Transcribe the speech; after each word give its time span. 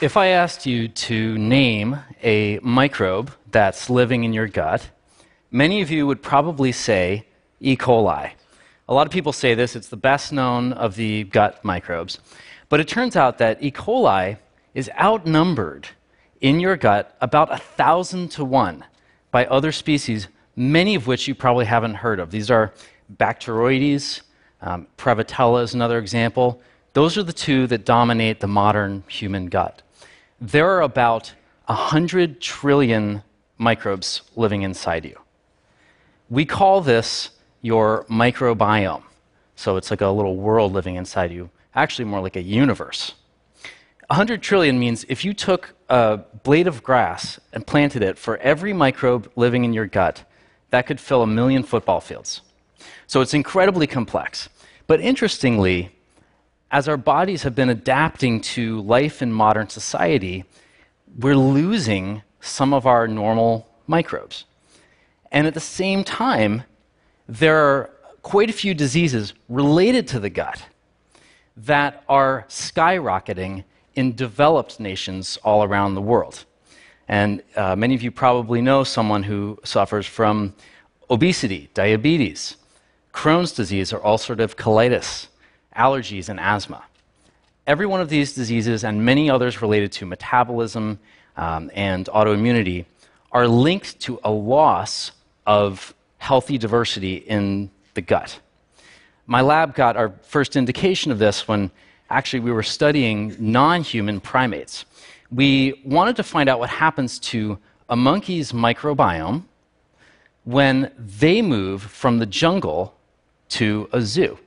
If 0.00 0.16
I 0.16 0.28
asked 0.28 0.64
you 0.64 0.88
to 0.88 1.36
name 1.36 1.98
a 2.22 2.58
microbe 2.62 3.32
that's 3.50 3.90
living 3.90 4.24
in 4.24 4.32
your 4.32 4.48
gut, 4.48 4.88
many 5.50 5.82
of 5.82 5.90
you 5.90 6.06
would 6.06 6.22
probably 6.22 6.72
say 6.72 7.26
E. 7.60 7.76
coli. 7.76 8.30
A 8.88 8.94
lot 8.94 9.06
of 9.06 9.12
people 9.12 9.34
say 9.34 9.54
this, 9.54 9.76
it's 9.76 9.88
the 9.88 9.98
best 9.98 10.32
known 10.32 10.72
of 10.72 10.94
the 10.94 11.24
gut 11.24 11.62
microbes. 11.62 12.18
But 12.70 12.80
it 12.80 12.88
turns 12.88 13.14
out 13.14 13.36
that 13.38 13.62
E. 13.62 13.70
coli 13.70 14.38
is 14.72 14.90
outnumbered 14.98 15.88
in 16.40 16.60
your 16.60 16.78
gut 16.78 17.14
about 17.20 17.52
a 17.52 17.58
thousand 17.58 18.30
to 18.30 18.42
one 18.42 18.86
by 19.30 19.44
other 19.44 19.70
species, 19.70 20.28
many 20.56 20.94
of 20.94 21.06
which 21.08 21.28
you 21.28 21.34
probably 21.34 21.66
haven't 21.66 21.96
heard 21.96 22.20
of. 22.20 22.30
These 22.30 22.50
are 22.50 22.72
Bacteroides, 23.18 24.22
um, 24.62 24.86
Prevotella 24.96 25.62
is 25.62 25.74
another 25.74 25.98
example. 25.98 26.62
Those 26.94 27.18
are 27.18 27.22
the 27.22 27.34
two 27.34 27.66
that 27.66 27.84
dominate 27.84 28.40
the 28.40 28.48
modern 28.48 29.04
human 29.06 29.50
gut 29.50 29.82
there 30.40 30.68
are 30.70 30.82
about 30.82 31.34
100 31.66 32.40
trillion 32.40 33.22
microbes 33.58 34.22
living 34.36 34.62
inside 34.62 35.04
you. 35.04 35.18
We 36.30 36.46
call 36.46 36.80
this 36.80 37.30
your 37.60 38.04
microbiome. 38.04 39.02
So 39.54 39.76
it's 39.76 39.90
like 39.90 40.00
a 40.00 40.08
little 40.08 40.36
world 40.36 40.72
living 40.72 40.94
inside 40.94 41.30
you, 41.30 41.50
actually, 41.74 42.06
more 42.06 42.20
like 42.20 42.36
a 42.36 42.42
universe. 42.42 43.14
100 44.06 44.42
trillion 44.42 44.78
means 44.78 45.04
if 45.08 45.24
you 45.24 45.34
took 45.34 45.74
a 45.88 46.18
blade 46.42 46.66
of 46.66 46.82
grass 46.82 47.38
and 47.52 47.66
planted 47.66 48.02
it 48.02 48.18
for 48.18 48.38
every 48.38 48.72
microbe 48.72 49.30
living 49.36 49.64
in 49.64 49.72
your 49.72 49.86
gut, 49.86 50.24
that 50.70 50.86
could 50.86 50.98
fill 50.98 51.22
a 51.22 51.26
million 51.26 51.62
football 51.62 52.00
fields. 52.00 52.40
So 53.06 53.20
it's 53.20 53.34
incredibly 53.34 53.86
complex. 53.86 54.48
But 54.86 55.00
interestingly, 55.00 55.94
as 56.70 56.88
our 56.88 56.96
bodies 56.96 57.42
have 57.42 57.54
been 57.54 57.68
adapting 57.68 58.40
to 58.40 58.80
life 58.82 59.22
in 59.22 59.32
modern 59.32 59.68
society, 59.68 60.44
we're 61.18 61.36
losing 61.36 62.22
some 62.40 62.72
of 62.72 62.86
our 62.86 63.08
normal 63.08 63.68
microbes. 63.86 64.44
And 65.32 65.46
at 65.46 65.54
the 65.54 65.60
same 65.60 66.04
time, 66.04 66.62
there 67.28 67.58
are 67.58 67.90
quite 68.22 68.50
a 68.50 68.52
few 68.52 68.74
diseases 68.74 69.34
related 69.48 70.06
to 70.08 70.20
the 70.20 70.30
gut 70.30 70.64
that 71.56 72.04
are 72.08 72.46
skyrocketing 72.48 73.64
in 73.94 74.14
developed 74.14 74.78
nations 74.78 75.38
all 75.42 75.64
around 75.64 75.94
the 75.94 76.02
world. 76.02 76.44
And 77.08 77.42
uh, 77.56 77.74
many 77.74 77.94
of 77.94 78.02
you 78.02 78.12
probably 78.12 78.60
know 78.60 78.84
someone 78.84 79.24
who 79.24 79.58
suffers 79.64 80.06
from 80.06 80.54
obesity, 81.10 81.68
diabetes, 81.74 82.56
Crohn's 83.12 83.50
disease, 83.50 83.92
or 83.92 83.98
ulcerative 84.00 84.54
colitis 84.54 85.26
allergies, 85.76 86.28
and 86.28 86.40
asthma. 86.40 86.84
Every 87.66 87.86
one 87.86 88.00
of 88.00 88.08
these 88.08 88.34
diseases 88.34 88.84
and 88.84 89.04
many 89.04 89.30
others 89.30 89.62
related 89.62 89.92
to 89.92 90.06
metabolism 90.06 90.98
um, 91.36 91.70
and 91.74 92.06
autoimmunity 92.06 92.86
are 93.32 93.46
linked 93.46 94.00
to 94.00 94.18
a 94.24 94.30
loss 94.30 95.12
of 95.46 95.94
healthy 96.18 96.58
diversity 96.58 97.16
in 97.16 97.70
the 97.94 98.00
gut. 98.00 98.40
My 99.26 99.40
lab 99.40 99.74
got 99.74 99.96
our 99.96 100.12
first 100.22 100.56
indication 100.56 101.12
of 101.12 101.18
this 101.18 101.46
when 101.46 101.70
actually 102.08 102.40
we 102.40 102.50
were 102.50 102.62
studying 102.62 103.36
non 103.38 103.82
human 103.82 104.20
primates. 104.20 104.84
We 105.30 105.80
wanted 105.84 106.16
to 106.16 106.24
find 106.24 106.48
out 106.48 106.58
what 106.58 106.70
happens 106.70 107.18
to 107.20 107.58
a 107.88 107.96
monkey's 107.96 108.52
microbiome 108.52 109.44
when 110.44 110.90
they 110.98 111.42
move 111.42 111.82
from 111.82 112.18
the 112.18 112.26
jungle 112.26 112.94
to 113.50 113.88
a 113.92 114.00
zoo. 114.00 114.38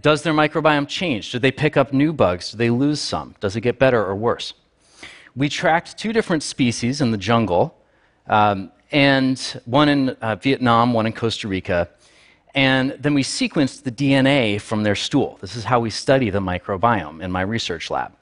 Does 0.00 0.22
their 0.22 0.32
microbiome 0.32 0.88
change? 0.88 1.30
Do 1.30 1.38
they 1.38 1.52
pick 1.52 1.76
up 1.76 1.92
new 1.92 2.12
bugs? 2.12 2.50
Do 2.50 2.56
they 2.56 2.70
lose 2.70 3.00
some? 3.00 3.34
Does 3.38 3.54
it 3.54 3.60
get 3.60 3.78
better 3.78 4.04
or 4.04 4.16
worse? 4.16 4.54
We 5.36 5.48
tracked 5.48 5.96
two 5.96 6.12
different 6.12 6.42
species 6.42 7.00
in 7.00 7.12
the 7.12 7.16
jungle, 7.16 7.76
um, 8.26 8.72
and 8.90 9.38
one 9.64 9.88
in 9.88 10.10
uh, 10.10 10.36
Vietnam, 10.36 10.92
one 10.92 11.06
in 11.06 11.12
Costa 11.12 11.46
Rica. 11.46 11.88
And 12.54 12.92
then 13.00 13.14
we 13.14 13.22
sequenced 13.22 13.82
the 13.82 13.90
DNA 13.90 14.60
from 14.60 14.82
their 14.82 14.94
stool. 14.94 15.38
This 15.40 15.56
is 15.56 15.64
how 15.64 15.80
we 15.80 15.90
study 15.90 16.30
the 16.30 16.40
microbiome 16.40 17.20
in 17.22 17.30
my 17.30 17.42
research 17.42 17.90
lab. 17.90 18.12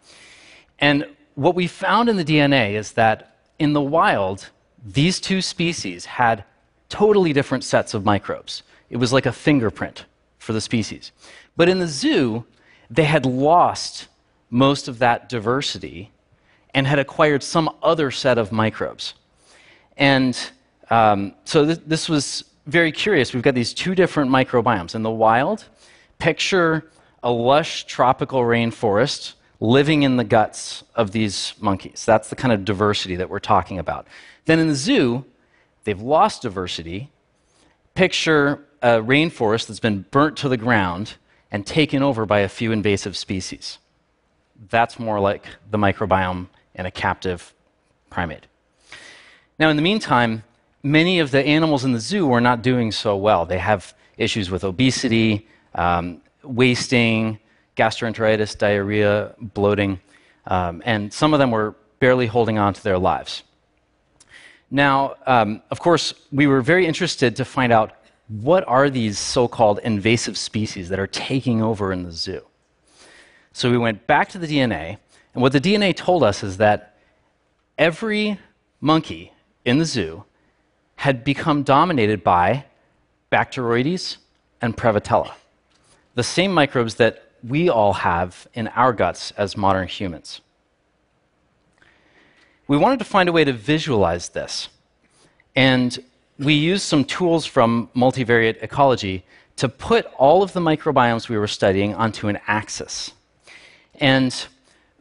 And 0.78 1.06
what 1.34 1.54
we 1.54 1.66
found 1.66 2.08
in 2.08 2.16
the 2.16 2.24
DNA 2.24 2.74
is 2.74 2.92
that 2.92 3.36
in 3.58 3.72
the 3.72 3.80
wild, 3.80 4.50
these 4.84 5.20
two 5.20 5.40
species 5.40 6.04
had 6.04 6.44
totally 6.88 7.32
different 7.32 7.64
sets 7.64 7.94
of 7.94 8.04
microbes. 8.04 8.62
It 8.90 8.96
was 8.96 9.12
like 9.12 9.26
a 9.26 9.32
fingerprint 9.32 10.04
for 10.42 10.52
the 10.52 10.60
species. 10.60 11.12
But 11.56 11.68
in 11.68 11.78
the 11.78 11.86
zoo, 11.86 12.44
they 12.90 13.04
had 13.04 13.24
lost 13.24 14.08
most 14.50 14.88
of 14.88 14.98
that 14.98 15.28
diversity 15.28 16.10
and 16.74 16.86
had 16.86 16.98
acquired 16.98 17.42
some 17.42 17.70
other 17.82 18.10
set 18.10 18.38
of 18.38 18.50
microbes. 18.50 19.14
And 19.96 20.36
um, 20.90 21.34
so 21.44 21.64
th- 21.64 21.80
this 21.86 22.08
was 22.08 22.44
very 22.66 22.90
curious. 22.90 23.32
We've 23.32 23.42
got 23.42 23.54
these 23.54 23.72
two 23.72 23.94
different 23.94 24.30
microbiomes. 24.30 24.94
In 24.94 25.02
the 25.02 25.10
wild, 25.10 25.64
picture 26.18 26.90
a 27.22 27.30
lush 27.30 27.84
tropical 27.84 28.40
rainforest 28.40 29.34
living 29.60 30.02
in 30.02 30.16
the 30.16 30.24
guts 30.24 30.82
of 30.96 31.12
these 31.12 31.54
monkeys. 31.60 32.04
That's 32.04 32.28
the 32.30 32.36
kind 32.36 32.52
of 32.52 32.64
diversity 32.64 33.14
that 33.16 33.30
we're 33.30 33.38
talking 33.38 33.78
about. 33.78 34.08
Then 34.46 34.58
in 34.58 34.66
the 34.66 34.74
zoo, 34.74 35.24
they've 35.84 36.00
lost 36.00 36.42
diversity. 36.42 37.10
Picture 37.94 38.66
a 38.82 39.00
rainforest 39.00 39.68
that's 39.68 39.80
been 39.80 40.04
burnt 40.10 40.36
to 40.38 40.48
the 40.48 40.56
ground 40.56 41.14
and 41.50 41.66
taken 41.66 42.02
over 42.02 42.26
by 42.26 42.40
a 42.40 42.48
few 42.48 42.72
invasive 42.72 43.16
species. 43.16 43.78
That's 44.68 44.98
more 44.98 45.20
like 45.20 45.46
the 45.70 45.78
microbiome 45.78 46.48
in 46.74 46.86
a 46.86 46.90
captive 46.90 47.54
primate. 48.10 48.46
Now, 49.58 49.70
in 49.70 49.76
the 49.76 49.82
meantime, 49.82 50.42
many 50.82 51.20
of 51.20 51.30
the 51.30 51.44
animals 51.44 51.84
in 51.84 51.92
the 51.92 52.00
zoo 52.00 52.32
are 52.32 52.40
not 52.40 52.62
doing 52.62 52.90
so 52.90 53.16
well. 53.16 53.46
They 53.46 53.58
have 53.58 53.94
issues 54.16 54.50
with 54.50 54.64
obesity, 54.64 55.46
um, 55.74 56.20
wasting, 56.42 57.38
gastroenteritis, 57.76 58.58
diarrhea, 58.58 59.34
bloating, 59.40 60.00
um, 60.46 60.82
and 60.84 61.12
some 61.12 61.32
of 61.32 61.38
them 61.38 61.50
were 61.50 61.74
barely 62.00 62.26
holding 62.26 62.58
on 62.58 62.74
to 62.74 62.82
their 62.82 62.98
lives. 62.98 63.44
Now, 64.70 65.14
um, 65.26 65.62
of 65.70 65.78
course, 65.78 66.14
we 66.32 66.46
were 66.46 66.62
very 66.62 66.86
interested 66.86 67.36
to 67.36 67.44
find 67.44 67.72
out 67.72 67.92
what 68.40 68.66
are 68.66 68.88
these 68.88 69.18
so 69.18 69.46
called 69.46 69.78
invasive 69.80 70.38
species 70.38 70.88
that 70.88 70.98
are 70.98 71.06
taking 71.06 71.62
over 71.62 71.92
in 71.92 72.02
the 72.02 72.12
zoo? 72.12 72.42
So 73.52 73.70
we 73.70 73.76
went 73.76 74.06
back 74.06 74.30
to 74.30 74.38
the 74.38 74.46
DNA, 74.46 74.96
and 75.34 75.42
what 75.42 75.52
the 75.52 75.60
DNA 75.60 75.94
told 75.94 76.22
us 76.22 76.42
is 76.42 76.56
that 76.56 76.96
every 77.76 78.38
monkey 78.80 79.32
in 79.66 79.78
the 79.78 79.84
zoo 79.84 80.24
had 80.96 81.24
become 81.24 81.62
dominated 81.62 82.24
by 82.24 82.64
Bacteroides 83.30 84.16
and 84.62 84.76
Prevotella, 84.76 85.32
the 86.14 86.22
same 86.22 86.54
microbes 86.54 86.94
that 86.94 87.32
we 87.46 87.68
all 87.68 87.92
have 87.92 88.46
in 88.54 88.68
our 88.68 88.94
guts 88.94 89.32
as 89.32 89.56
modern 89.56 89.88
humans. 89.88 90.40
We 92.66 92.78
wanted 92.78 92.98
to 93.00 93.04
find 93.04 93.28
a 93.28 93.32
way 93.32 93.44
to 93.44 93.52
visualize 93.52 94.30
this. 94.30 94.68
And 95.54 95.98
we 96.42 96.54
used 96.54 96.82
some 96.82 97.04
tools 97.04 97.46
from 97.46 97.88
multivariate 97.94 98.62
ecology 98.62 99.24
to 99.56 99.68
put 99.68 100.06
all 100.18 100.42
of 100.42 100.52
the 100.52 100.60
microbiomes 100.60 101.28
we 101.28 101.38
were 101.38 101.46
studying 101.46 101.94
onto 101.94 102.28
an 102.28 102.38
axis. 102.46 103.12
And 104.00 104.34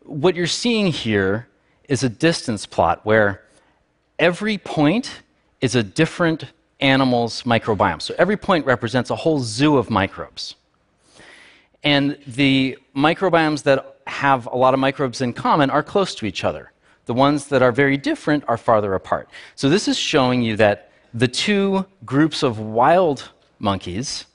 what 0.03 0.35
you're 0.35 0.47
seeing 0.47 0.87
here 0.87 1.47
is 1.87 2.03
a 2.03 2.09
distance 2.09 2.65
plot 2.65 3.01
where 3.03 3.41
every 4.19 4.57
point 4.57 5.21
is 5.61 5.75
a 5.75 5.83
different 5.83 6.45
animal's 6.79 7.43
microbiome. 7.43 8.01
So 8.01 8.13
every 8.17 8.37
point 8.37 8.65
represents 8.65 9.09
a 9.09 9.15
whole 9.15 9.39
zoo 9.39 9.77
of 9.77 9.89
microbes. 9.89 10.55
And 11.83 12.17
the 12.27 12.77
microbiomes 12.95 13.63
that 13.63 13.97
have 14.07 14.45
a 14.47 14.55
lot 14.55 14.73
of 14.73 14.79
microbes 14.79 15.21
in 15.21 15.33
common 15.33 15.69
are 15.69 15.81
close 15.81 16.13
to 16.15 16.25
each 16.25 16.43
other. 16.43 16.71
The 17.05 17.13
ones 17.13 17.47
that 17.47 17.61
are 17.61 17.71
very 17.71 17.97
different 17.97 18.43
are 18.47 18.57
farther 18.57 18.93
apart. 18.93 19.29
So 19.55 19.69
this 19.69 19.87
is 19.87 19.97
showing 19.97 20.43
you 20.43 20.55
that 20.57 20.90
the 21.13 21.27
two 21.27 21.85
groups 22.05 22.43
of 22.43 22.59
wild 22.59 23.31
monkeys 23.59 24.25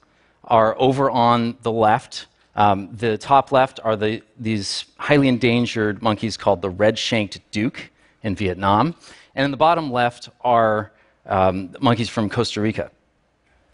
are 0.44 0.76
over 0.78 1.10
on 1.10 1.56
the 1.62 1.72
left. 1.72 2.26
Um, 2.54 2.94
the 2.94 3.18
top 3.18 3.52
left 3.52 3.80
are 3.82 3.96
the, 3.96 4.22
these 4.38 4.86
highly 4.98 5.28
endangered 5.28 6.02
monkeys 6.02 6.36
called 6.36 6.62
the 6.62 6.70
red 6.70 6.98
shanked 6.98 7.40
douc 7.50 7.76
in 8.22 8.34
Vietnam. 8.34 8.94
And 9.34 9.44
in 9.44 9.50
the 9.50 9.56
bottom 9.56 9.90
left 9.90 10.30
are 10.42 10.92
um, 11.26 11.74
monkeys 11.80 12.08
from 12.08 12.28
Costa 12.30 12.60
Rica. 12.60 12.90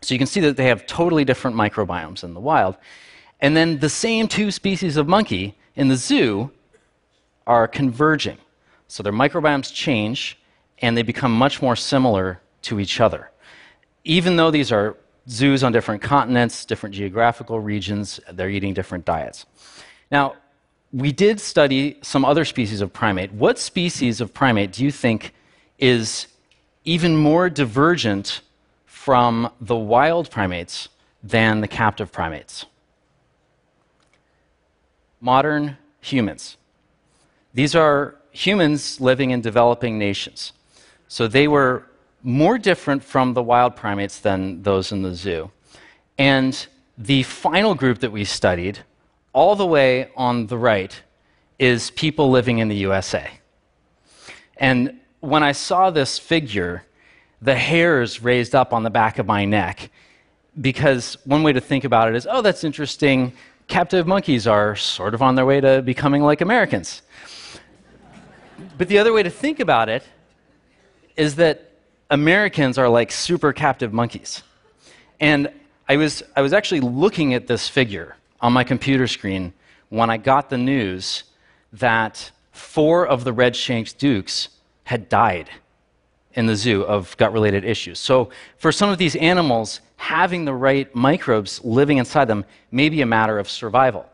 So 0.01 0.15
you 0.15 0.19
can 0.19 0.27
see 0.27 0.41
that 0.41 0.57
they 0.57 0.67
have 0.67 0.87
totally 0.87 1.25
different 1.25 1.57
microbiomes 1.57 2.25
in 2.25 2.35
the 2.35 2.41
wild. 2.41 2.77
And 3.41 3.57
then 3.57 3.79
the 3.79 3.89
same 3.89 4.27
two 4.27 4.51
species 4.51 4.97
of 4.97 5.07
monkey 5.07 5.57
in 5.77 5.89
the 5.89 5.97
zoo 5.97 6.51
are 7.47 7.69
converging. 7.69 8.39
So 8.89 9.03
their 9.03 9.13
microbiomes 9.13 9.73
change 9.73 10.39
and 10.81 10.97
they 10.97 11.03
become 11.03 11.33
much 11.33 11.63
more 11.63 11.77
similar 11.77 12.42
to 12.63 12.81
each 12.81 13.01
other. 13.01 13.31
Even 14.05 14.37
though 14.37 14.51
these 14.51 14.73
are 14.73 14.97
zoos 15.29 15.63
on 15.63 15.73
different 15.73 16.03
continents, 16.03 16.65
different 16.65 16.95
geographical 16.95 17.61
regions, 17.61 18.21
they're 18.33 18.51
eating 18.51 18.75
different 18.75 19.05
diets. 19.05 19.47
Now, 20.11 20.35
we 20.93 21.13
did 21.13 21.41
study 21.41 21.99
some 22.03 22.25
other 22.25 22.45
species 22.45 22.81
of 22.81 22.93
primate. 22.93 23.33
What 23.33 23.59
species 23.59 24.21
of 24.21 24.35
primate 24.35 24.73
do 24.73 24.85
you 24.85 24.91
think 24.91 25.35
is 25.79 26.27
even 26.85 27.17
more 27.17 27.49
divergent 27.49 28.43
from 28.85 29.51
the 29.61 29.77
wild 29.77 30.31
primates 30.31 30.89
than 31.23 31.61
the 31.61 31.69
captive 31.69 32.13
primates? 32.13 32.67
Modern 35.21 35.79
humans. 36.01 36.57
These 37.55 37.75
are 37.75 38.17
humans 38.33 39.01
living 39.01 39.31
in 39.31 39.41
developing 39.41 39.99
nations. 39.99 40.53
So 41.09 41.29
they 41.29 41.49
were 41.49 41.87
more 42.23 42.59
different 42.59 43.03
from 43.03 43.35
the 43.35 43.43
wild 43.43 43.77
primates 43.77 44.19
than 44.19 44.63
those 44.63 44.93
in 44.93 45.03
the 45.03 45.15
zoo. 45.15 45.51
And 46.19 46.67
the 46.97 47.23
final 47.25 47.75
group 47.75 47.99
that 48.01 48.13
we 48.13 48.25
studied, 48.25 48.79
all 49.33 49.57
the 49.57 49.67
way 49.67 50.11
on 50.17 50.47
the 50.47 50.59
right, 50.59 51.03
is 51.59 51.91
people 51.93 52.31
living 52.31 52.59
in 52.59 52.69
the 52.69 52.77
USA. 52.77 53.31
And 54.57 55.01
when 55.21 55.43
I 55.43 55.53
saw 55.53 55.91
this 55.91 56.19
figure, 56.19 56.85
the 57.41 57.55
hairs 57.55 58.23
raised 58.23 58.55
up 58.55 58.73
on 58.73 58.83
the 58.83 58.91
back 58.91 59.19
of 59.19 59.27
my 59.27 59.45
neck 59.45 59.91
because 60.61 61.17
one 61.25 61.43
way 61.43 61.53
to 61.53 61.61
think 61.61 61.85
about 61.85 62.09
it 62.09 62.15
is 62.15 62.27
oh, 62.31 62.43
that's 62.43 62.63
interesting. 62.63 63.33
Captive 63.69 64.07
monkeys 64.07 64.47
are 64.47 64.77
sort 64.77 65.15
of 65.15 65.23
on 65.23 65.35
their 65.35 65.47
way 65.47 65.61
to 65.61 65.83
becoming 65.83 66.23
like 66.23 66.41
Americans. 66.41 67.03
But 68.79 68.89
the 68.89 68.99
other 68.99 69.13
way 69.13 69.23
to 69.23 69.31
think 69.31 69.61
about 69.61 69.89
it 69.89 70.03
is 71.17 71.37
that 71.37 71.72
Americans 72.13 72.77
are 72.77 72.91
like 72.91 73.11
super 73.11 73.55
captive 73.55 73.95
monkeys. 73.95 74.43
And 75.19 75.51
I 75.89 75.97
was, 75.97 76.23
I 76.37 76.43
was 76.43 76.53
actually 76.53 76.83
looking 76.83 77.33
at 77.33 77.47
this 77.47 77.69
figure 77.69 78.17
on 78.43 78.53
my 78.53 78.65
computer 78.65 79.07
screen 79.07 79.55
when 79.89 80.11
I 80.11 80.19
got 80.19 80.51
the 80.51 80.59
news 80.59 81.25
that 81.73 82.31
four 82.53 83.07
of 83.07 83.25
the 83.25 83.33
red 83.33 83.57
shanked 83.57 83.99
doucs 83.99 84.49
had 84.85 85.09
died 85.09 85.49
in 86.35 86.45
the 86.45 86.55
zoo 86.55 86.83
of 86.83 87.17
gut 87.17 87.33
related 87.33 87.65
issues. 87.65 87.99
So, 87.99 88.29
for 88.59 88.73
some 88.73 88.91
of 88.91 88.99
these 88.99 89.17
animals, 89.17 89.81
having 89.97 90.45
the 90.45 90.55
right 90.55 90.95
microbes 90.95 91.65
living 91.65 91.97
inside 91.97 92.27
them 92.27 92.45
may 92.71 92.91
be 92.91 93.01
a 93.01 93.07
matter 93.07 93.39
of 93.39 93.49
survival. 93.49 94.05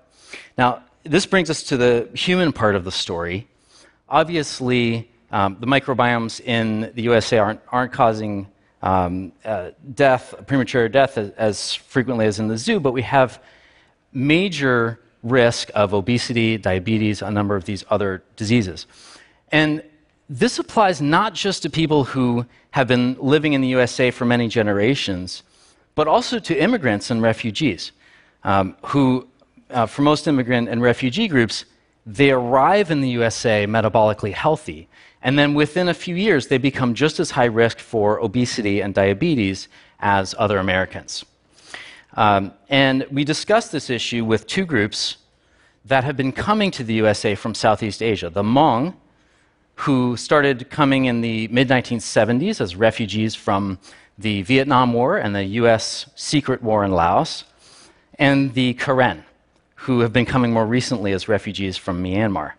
Now, 0.56 0.84
this 1.02 1.26
brings 1.26 1.50
us 1.50 1.64
to 1.64 1.76
the 1.76 2.08
human 2.14 2.52
part 2.52 2.76
of 2.76 2.84
the 2.84 2.92
story. 2.92 3.48
Obviously, 4.08 5.10
um, 5.30 5.56
the 5.60 5.66
microbiomes 5.66 6.40
in 6.40 6.90
the 6.94 7.02
USA 7.02 7.38
aren't, 7.38 7.60
aren't 7.70 7.92
causing 7.92 8.48
um, 8.82 9.32
uh, 9.44 9.70
death, 9.94 10.34
premature 10.46 10.88
death, 10.88 11.18
as, 11.18 11.30
as 11.30 11.74
frequently 11.74 12.26
as 12.26 12.38
in 12.38 12.48
the 12.48 12.56
zoo, 12.56 12.80
but 12.80 12.92
we 12.92 13.02
have 13.02 13.42
major 14.12 15.00
risk 15.22 15.70
of 15.74 15.94
obesity, 15.94 16.56
diabetes, 16.56 17.22
a 17.22 17.30
number 17.30 17.56
of 17.56 17.64
these 17.64 17.84
other 17.90 18.22
diseases. 18.36 18.86
And 19.50 19.82
this 20.28 20.58
applies 20.58 21.00
not 21.00 21.34
just 21.34 21.62
to 21.62 21.70
people 21.70 22.04
who 22.04 22.46
have 22.70 22.86
been 22.86 23.16
living 23.18 23.54
in 23.54 23.60
the 23.60 23.68
USA 23.68 24.10
for 24.10 24.24
many 24.24 24.48
generations, 24.48 25.42
but 25.94 26.06
also 26.06 26.38
to 26.38 26.56
immigrants 26.56 27.10
and 27.10 27.20
refugees, 27.22 27.92
um, 28.44 28.76
who, 28.86 29.26
uh, 29.70 29.86
for 29.86 30.02
most 30.02 30.28
immigrant 30.28 30.68
and 30.68 30.80
refugee 30.80 31.28
groups, 31.28 31.64
they 32.08 32.30
arrive 32.30 32.90
in 32.90 33.02
the 33.02 33.10
USA 33.10 33.66
metabolically 33.66 34.32
healthy. 34.32 34.88
And 35.20 35.38
then 35.38 35.52
within 35.52 35.88
a 35.88 35.94
few 35.94 36.14
years, 36.14 36.46
they 36.46 36.56
become 36.56 36.94
just 36.94 37.20
as 37.20 37.32
high 37.32 37.44
risk 37.44 37.78
for 37.78 38.18
obesity 38.20 38.80
and 38.80 38.94
diabetes 38.94 39.68
as 40.00 40.34
other 40.38 40.56
Americans. 40.58 41.26
Um, 42.14 42.52
and 42.70 43.06
we 43.10 43.24
discussed 43.24 43.72
this 43.72 43.90
issue 43.90 44.24
with 44.24 44.46
two 44.46 44.64
groups 44.64 45.18
that 45.84 46.02
have 46.04 46.16
been 46.16 46.32
coming 46.32 46.70
to 46.72 46.82
the 46.82 46.94
USA 46.94 47.34
from 47.34 47.54
Southeast 47.54 48.02
Asia 48.02 48.30
the 48.30 48.42
Hmong, 48.42 48.94
who 49.74 50.16
started 50.16 50.70
coming 50.70 51.04
in 51.04 51.20
the 51.20 51.46
mid 51.48 51.68
1970s 51.68 52.60
as 52.62 52.74
refugees 52.74 53.34
from 53.34 53.78
the 54.16 54.40
Vietnam 54.42 54.94
War 54.94 55.18
and 55.18 55.34
the 55.34 55.44
US 55.44 56.06
secret 56.16 56.62
war 56.62 56.84
in 56.84 56.92
Laos, 56.92 57.44
and 58.18 58.54
the 58.54 58.74
Karen, 58.74 59.24
who 59.82 60.00
have 60.00 60.12
been 60.12 60.26
coming 60.26 60.52
more 60.52 60.66
recently 60.66 61.12
as 61.12 61.28
refugees 61.28 61.76
from 61.76 62.02
Myanmar. 62.02 62.52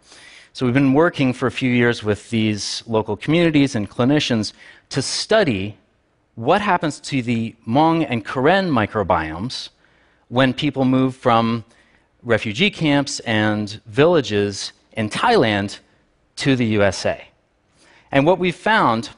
So 0.54 0.66
we've 0.66 0.74
been 0.74 0.94
working 0.94 1.33
for 1.33 1.48
a 1.48 1.51
few 1.51 1.69
years 1.69 2.01
with 2.01 2.30
these 2.30 2.81
local 2.88 3.18
communities 3.18 3.75
and 3.75 3.89
clinicians 3.89 4.54
to 4.89 5.01
study 5.01 5.77
what 6.36 6.62
happens 6.62 6.98
to 7.01 7.21
the 7.21 7.56
Hmong 7.68 8.06
and 8.10 8.25
Karen 8.25 8.69
microbiomes 8.69 9.69
when 10.30 10.54
people 10.54 10.86
move 10.86 11.13
from 11.13 11.66
refugee 12.24 12.71
camps 12.71 13.19
and 13.21 13.81
villages 13.86 14.71
in 14.94 15.10
Thailand 15.10 15.80
to 16.38 16.56
the 16.56 16.66
USA. 16.68 17.27
And 18.13 18.25
what 18.25 18.39
we've 18.39 18.56
found 18.56 19.10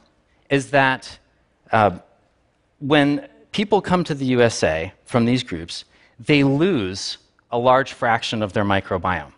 is 0.50 0.72
that 0.72 1.20
uh, 1.72 2.00
when 2.80 3.28
people 3.52 3.80
come 3.80 4.04
to 4.06 4.16
the 4.16 4.26
USA 4.26 4.92
from 5.06 5.26
these 5.26 5.44
groups, 5.44 5.86
they 6.20 6.44
lose 6.44 7.18
a 7.52 7.58
large 7.58 7.94
fraction 7.94 8.42
of 8.42 8.54
their 8.54 8.64
microbiome, 8.64 9.34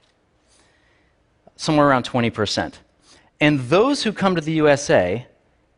somewhere 1.56 1.88
around 1.88 2.06
20%. 2.06 2.76
And 3.40 3.60
those 3.62 4.04
who 4.04 4.14
come 4.14 4.36
to 4.36 4.42
the 4.42 4.54
USA 4.54 5.28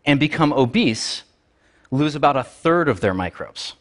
and 0.06 0.20
become 0.20 0.54
obese 0.54 1.24
lose 1.92 2.16
about 2.16 2.36
a 2.36 2.44
third 2.44 2.90
of 2.90 3.00
their 3.00 3.14
microbes. 3.14 3.74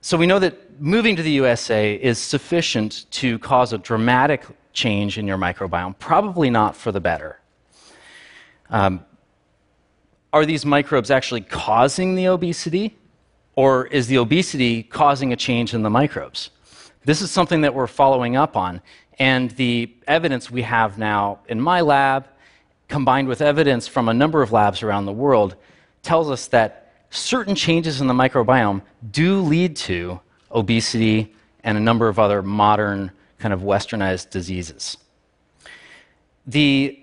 So 0.00 0.16
we 0.16 0.26
know 0.26 0.40
that 0.40 0.80
moving 0.80 1.14
to 1.16 1.22
the 1.22 1.30
USA 1.30 1.94
is 1.94 2.18
sufficient 2.18 3.06
to 3.12 3.38
cause 3.38 3.72
a 3.72 3.78
dramatic 3.78 4.44
change 4.72 5.16
in 5.16 5.26
your 5.26 5.38
microbiome, 5.38 5.98
probably 5.98 6.50
not 6.50 6.76
for 6.76 6.90
the 6.90 7.00
better. 7.00 7.38
Um, 8.68 9.04
are 10.32 10.44
these 10.44 10.64
microbes 10.64 11.10
actually 11.10 11.42
causing 11.42 12.14
the 12.14 12.26
obesity, 12.26 12.96
or 13.54 13.86
is 13.86 14.06
the 14.06 14.18
obesity 14.18 14.82
causing 14.82 15.32
a 15.32 15.36
change 15.36 15.74
in 15.74 15.82
the 15.82 15.90
microbes? 15.90 16.50
This 17.04 17.20
is 17.20 17.30
something 17.30 17.62
that 17.62 17.74
we're 17.74 17.86
following 17.86 18.36
up 18.36 18.56
on, 18.56 18.80
and 19.18 19.50
the 19.52 19.92
evidence 20.06 20.50
we 20.50 20.62
have 20.62 20.98
now 20.98 21.40
in 21.48 21.60
my 21.60 21.80
lab, 21.80 22.26
combined 22.88 23.28
with 23.28 23.42
evidence 23.42 23.88
from 23.88 24.08
a 24.08 24.14
number 24.14 24.42
of 24.42 24.52
labs 24.52 24.82
around 24.82 25.06
the 25.06 25.12
world, 25.12 25.56
tells 26.02 26.30
us 26.30 26.46
that 26.48 26.92
certain 27.10 27.54
changes 27.54 28.00
in 28.00 28.06
the 28.06 28.14
microbiome 28.14 28.82
do 29.10 29.40
lead 29.40 29.76
to 29.76 30.20
obesity 30.50 31.34
and 31.64 31.76
a 31.76 31.80
number 31.80 32.08
of 32.08 32.18
other 32.18 32.42
modern 32.42 33.10
kind 33.38 33.52
of 33.52 33.60
westernized 33.60 34.30
diseases. 34.30 34.96
The 36.46 36.98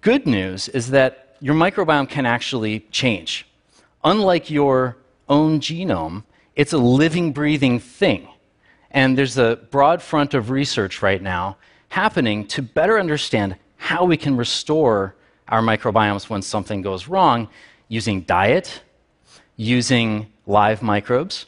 good 0.00 0.26
news 0.26 0.68
is 0.68 0.90
that 0.90 1.36
your 1.40 1.54
microbiome 1.54 2.08
can 2.08 2.26
actually 2.26 2.80
change. 2.90 3.46
Unlike 4.04 4.50
your 4.50 4.96
own 5.32 5.60
genome, 5.60 6.24
it's 6.54 6.74
a 6.74 6.78
living, 6.78 7.32
breathing 7.32 7.80
thing. 7.80 8.28
And 8.90 9.16
there's 9.16 9.38
a 9.38 9.56
broad 9.70 10.02
front 10.02 10.34
of 10.34 10.50
research 10.50 11.00
right 11.00 11.22
now 11.22 11.56
happening 11.88 12.46
to 12.48 12.60
better 12.60 13.00
understand 13.00 13.56
how 13.76 14.04
we 14.04 14.18
can 14.18 14.36
restore 14.36 15.16
our 15.48 15.62
microbiomes 15.62 16.28
when 16.28 16.42
something 16.42 16.82
goes 16.82 17.08
wrong 17.08 17.48
using 17.88 18.20
diet, 18.22 18.82
using 19.56 20.30
live 20.46 20.82
microbes. 20.82 21.46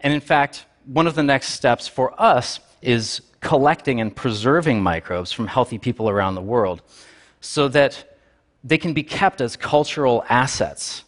And 0.00 0.12
in 0.12 0.20
fact, 0.20 0.66
one 0.84 1.06
of 1.06 1.14
the 1.14 1.22
next 1.22 1.48
steps 1.48 1.88
for 1.88 2.14
us 2.20 2.60
is 2.82 3.22
collecting 3.40 4.00
and 4.00 4.14
preserving 4.14 4.82
microbes 4.82 5.32
from 5.32 5.46
healthy 5.46 5.78
people 5.78 6.10
around 6.10 6.34
the 6.34 6.42
world 6.42 6.82
so 7.40 7.68
that 7.68 8.18
they 8.62 8.78
can 8.78 8.92
be 8.92 9.02
kept 9.02 9.40
as 9.40 9.56
cultural 9.56 10.24
assets 10.28 11.04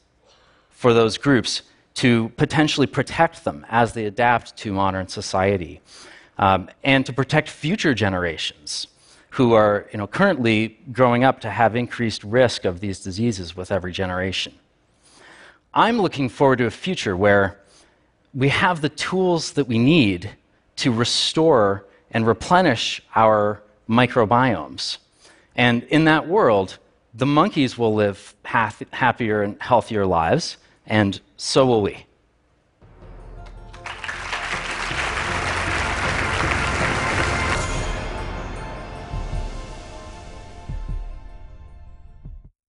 for 0.71 0.95
those 0.95 1.19
groups 1.19 1.63
to 1.95 2.31
potentially 2.37 2.87
protect 2.87 3.45
them 3.45 3.67
as 3.69 3.93
they 3.93 4.07
adapt 4.07 4.57
to 4.57 4.73
modern 4.73 5.09
society 5.09 5.81
um, 6.39 6.69
and 6.83 7.05
to 7.07 7.13
protect 7.13 7.49
future 7.49 7.95
generations 7.95 8.87
who 9.31 9.53
are 9.53 9.89
you 9.93 9.99
know, 9.99 10.07
currently 10.07 10.79
growing 10.93 11.23
up 11.25 11.41
to 11.41 11.51
have 11.51 11.77
increased 11.77 12.25
risk 12.25 12.65
of 12.65 12.81
these 12.81 13.01
diseases 13.01 13.57
with 13.57 13.71
every 13.71 13.93
generation. 13.93 14.53
I'm 15.73 16.01
looking 16.01 16.29
forward 16.29 16.59
to 16.59 16.67
a 16.67 16.71
future 16.71 17.17
where 17.17 17.61
we 18.35 18.49
have 18.49 18.81
the 18.81 18.89
tools 18.89 19.53
that 19.53 19.69
we 19.69 19.79
need 19.79 20.31
to 20.77 20.91
restore 20.91 21.87
and 22.11 22.27
replenish 22.27 23.01
our 23.15 23.63
microbiomes. 23.89 24.99
And 25.55 25.85
in 25.85 26.05
that 26.05 26.27
world, 26.27 26.79
the 27.15 27.27
monkeys 27.27 27.77
will 27.77 27.95
live 27.95 28.35
happier 28.45 29.43
and 29.43 29.61
healthier 29.61 30.07
lives, 30.07 30.57
and 30.91 31.21
so 31.39 31.65
will 31.65 31.81
we. 31.81 32.05